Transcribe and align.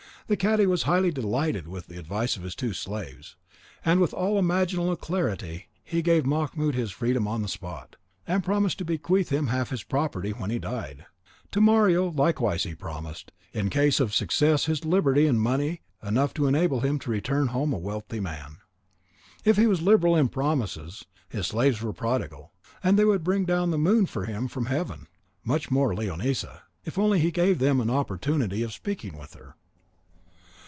The 0.27 0.37
cadi 0.37 0.65
was 0.65 0.83
highly 0.83 1.11
delighted 1.11 1.67
with 1.67 1.87
the 1.87 1.99
advice 1.99 2.37
of 2.37 2.43
his 2.43 2.55
two 2.55 2.71
slaves, 2.71 3.35
and 3.83 3.99
with 3.99 4.13
all 4.13 4.39
imaginable 4.39 4.93
alacrity 4.93 5.67
he 5.83 6.01
gave 6.01 6.25
Mahmoud 6.25 6.73
his 6.73 6.89
freedom 6.91 7.27
on 7.27 7.41
the 7.41 7.49
spot, 7.49 7.97
and 8.25 8.41
promised 8.41 8.77
to 8.77 8.85
bequeath 8.85 9.27
him 9.27 9.47
half 9.47 9.71
his 9.71 9.83
property 9.83 10.29
when 10.31 10.49
he 10.49 10.57
died. 10.57 11.05
To 11.51 11.59
Mario 11.59 12.09
likewise 12.09 12.63
he 12.63 12.73
promised, 12.73 13.33
in 13.51 13.69
case 13.69 13.99
of 13.99 14.13
success 14.13 14.67
his 14.67 14.85
liberty 14.85 15.27
and 15.27 15.41
money 15.41 15.81
enough 16.01 16.33
to 16.35 16.47
enable 16.47 16.79
him 16.79 16.97
to 16.99 17.11
return 17.11 17.47
home 17.47 17.73
a 17.73 17.77
wealthy 17.77 18.21
man. 18.21 18.59
If 19.43 19.57
he 19.57 19.67
was 19.67 19.81
liberal 19.81 20.15
in 20.15 20.29
promises, 20.29 21.03
his 21.27 21.47
slaves 21.47 21.81
were 21.81 21.91
prodigal; 21.91 22.53
they 22.81 23.03
would 23.03 23.25
bring 23.25 23.43
down 23.43 23.71
the 23.71 23.77
moon 23.77 24.05
to 24.05 24.21
him 24.21 24.47
from 24.47 24.67
Heaven, 24.67 25.07
much 25.43 25.69
more 25.69 25.93
Leonisa, 25.93 26.61
if 26.85 26.97
only 26.97 27.19
he 27.19 27.31
gave 27.31 27.59
them 27.59 27.81
an 27.81 27.89
opportunity 27.89 28.63
of 28.63 28.71
speaking 28.71 29.17
with 29.17 29.33
her. 29.33 29.55